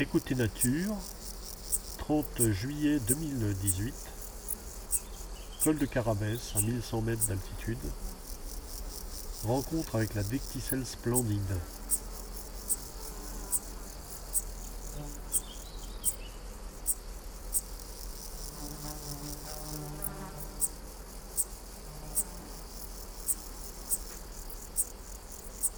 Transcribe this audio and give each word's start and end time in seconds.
Écoutez 0.00 0.36
Nature, 0.36 0.94
30 1.98 2.52
juillet 2.52 3.00
2018, 3.08 3.92
col 5.64 5.76
de 5.76 5.86
Carabès 5.86 6.38
à 6.54 6.60
1100 6.60 7.00
mètres 7.02 7.26
d'altitude, 7.26 7.78
rencontre 9.44 9.96
avec 9.96 10.14
la 10.14 10.22
Decticelle 10.22 10.86
splendide. 10.86 11.40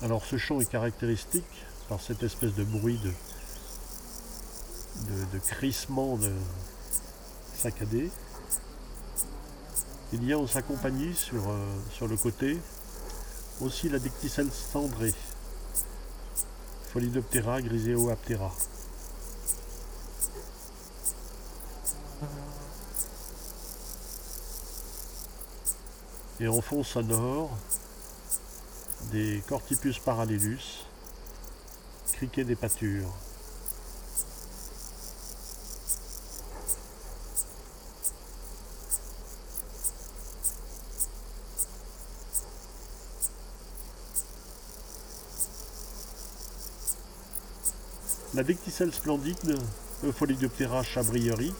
Alors 0.02 0.26
ce 0.26 0.36
chant 0.36 0.60
est 0.60 0.70
caractéristique 0.70 1.64
par 1.88 2.02
cette 2.02 2.22
espèce 2.22 2.54
de 2.54 2.64
bruit 2.64 2.98
de, 2.98 3.12
de, 5.32 5.38
crissement 5.38 6.16
de 6.16 6.32
saccadé. 7.54 8.10
Il 10.12 10.24
y 10.24 10.32
a 10.32 10.38
en 10.38 10.46
sa 10.46 10.62
compagnie 10.62 11.14
sur, 11.14 11.48
euh, 11.48 11.66
sur 11.92 12.08
le 12.08 12.16
côté 12.16 12.58
aussi 13.60 13.88
la 13.88 13.98
dicticelle 13.98 14.50
cendrée, 14.50 15.14
Pholidoptera 16.92 17.60
griseoaptera. 17.62 18.52
Et 26.40 26.48
en 26.48 26.60
fond 26.62 26.82
sonore, 26.82 27.50
des 29.12 29.42
Cortipus 29.46 29.98
parallelus, 29.98 30.86
criquet 32.12 32.44
des 32.44 32.56
pâtures. 32.56 33.12
La 48.32 48.44
Decticelle 48.44 48.92
splendide, 48.92 49.58
Eupholidoptera 50.04 50.84
chabrieri, 50.84 51.52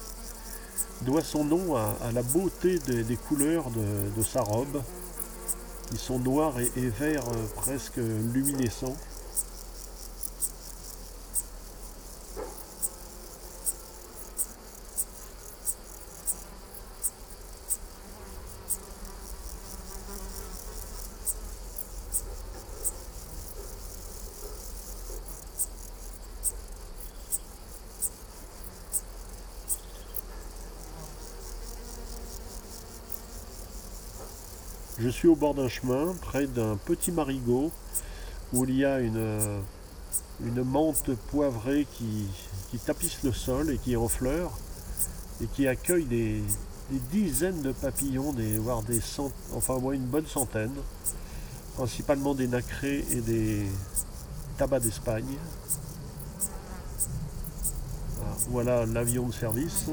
doit 1.03 1.23
son 1.23 1.43
nom 1.43 1.75
à, 1.75 2.13
la 2.15 2.23
beauté 2.23 2.79
des, 2.79 3.17
couleurs 3.17 3.71
de, 3.71 4.23
sa 4.23 4.43
robe, 4.43 4.81
qui 5.91 5.97
sont 5.97 6.21
noirs 6.21 6.61
et, 6.61 6.71
et 6.77 6.89
verts 6.89 7.29
euh, 7.29 7.47
presque 7.57 7.97
luminescents. 7.97 8.97
Je 35.03 35.09
suis 35.09 35.29
au 35.29 35.35
bord 35.35 35.55
d'un 35.55 35.69
chemin, 35.69 36.15
près 36.21 36.47
d'un 36.47 36.77
petit 36.77 37.11
marigot, 37.11 37.71
où 38.53 38.65
il 38.67 38.77
y 38.77 38.85
a 38.85 39.01
une, 39.01 39.63
une 40.45 40.63
menthe 40.63 41.15
poivrée 41.31 41.87
qui, 41.95 42.29
tapisse 42.85 43.23
le 43.23 43.33
sol 43.33 43.71
et 43.71 43.79
qui 43.79 43.95
est 43.95 43.97
en 43.97 44.09
fleurs, 44.09 44.53
et 45.43 45.47
qui 45.47 45.67
accueille 45.67 46.05
des, 46.05 46.43
dizaines 47.11 47.63
de 47.63 47.73
papillons, 47.73 48.35
des, 48.35 48.59
voire 48.59 48.83
des 48.83 49.01
cent, 49.01 49.33
enfin 49.55 49.79
moi 49.79 49.95
une 49.95 50.05
bonne 50.05 50.27
centaine, 50.27 50.75
principalement 51.77 52.35
des 52.35 52.47
nacrés 52.47 53.03
et 53.11 53.23
des 53.23 53.67
tabacs 54.59 54.83
d'Espagne. 54.83 55.39
Voilà 58.51 58.85
l'avion 58.85 59.29
de 59.29 59.33
service. 59.33 59.87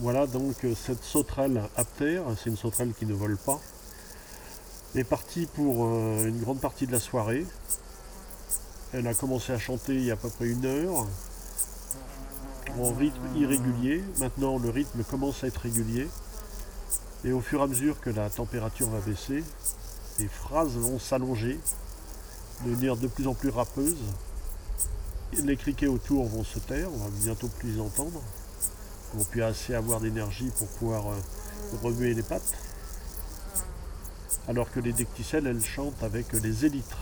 Voilà 0.00 0.26
donc 0.26 0.62
euh, 0.64 0.74
cette 0.74 1.02
sauterelle 1.02 1.62
aptère, 1.74 2.24
c'est 2.36 2.50
une 2.50 2.56
sauterelle 2.56 2.92
qui 2.92 3.06
ne 3.06 3.14
vole 3.14 3.38
pas, 3.38 3.58
est 4.94 5.04
partie 5.04 5.46
pour 5.46 5.86
euh, 5.86 6.26
une 6.26 6.38
grande 6.38 6.60
partie 6.60 6.86
de 6.86 6.92
la 6.92 7.00
soirée. 7.00 7.46
Elle 8.92 9.06
a 9.06 9.14
commencé 9.14 9.54
à 9.54 9.58
chanter 9.58 9.94
il 9.94 10.04
y 10.04 10.10
a 10.10 10.14
à 10.14 10.16
peu 10.16 10.28
près 10.28 10.48
une 10.48 10.66
heure, 10.66 11.06
en 12.78 12.92
rythme 12.92 13.22
irrégulier. 13.36 14.04
Maintenant 14.18 14.58
le 14.58 14.68
rythme 14.68 15.02
commence 15.02 15.42
à 15.44 15.46
être 15.46 15.62
régulier. 15.62 16.08
Et 17.24 17.32
au 17.32 17.40
fur 17.40 17.60
et 17.60 17.62
à 17.62 17.66
mesure 17.66 17.98
que 17.98 18.10
la 18.10 18.28
température 18.28 18.90
va 18.90 19.00
baisser, 19.00 19.42
les 20.18 20.28
phrases 20.28 20.76
vont 20.76 20.98
s'allonger, 20.98 21.58
devenir 22.66 22.98
de 22.98 23.06
plus 23.06 23.26
en 23.26 23.34
plus 23.34 23.48
râpeuses. 23.48 23.96
Les 25.42 25.56
criquets 25.56 25.86
autour 25.86 26.26
vont 26.26 26.44
se 26.44 26.58
taire, 26.58 26.88
on 26.92 26.98
va 26.98 27.08
bientôt 27.22 27.48
plus 27.48 27.72
les 27.72 27.80
entendre 27.80 28.20
pour 29.16 29.26
plus 29.28 29.42
assez 29.42 29.74
avoir 29.74 30.00
d'énergie 30.00 30.50
pour 30.58 30.68
pouvoir 30.68 31.06
euh, 31.08 31.14
remuer 31.82 32.12
les 32.12 32.22
pattes. 32.22 32.52
Alors 34.46 34.70
que 34.70 34.78
les 34.78 34.92
decticelles, 34.92 35.46
elles 35.46 35.64
chantent 35.64 36.02
avec 36.02 36.32
les 36.34 36.66
élytres. 36.66 36.98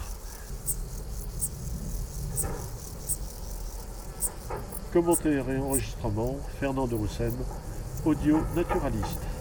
Commentaire 4.93 5.50
et 5.50 5.58
enregistrement, 5.58 6.37
Fernand 6.61 6.87
de 6.87 6.94
Roussen, 6.94 7.34
audio 8.05 8.40
naturaliste. 8.55 9.33